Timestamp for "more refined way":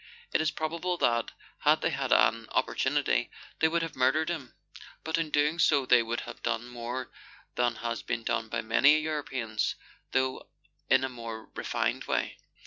11.09-12.39